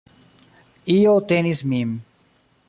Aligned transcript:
Io 0.93 1.13
tenis 1.33 1.63
min. 1.75 1.93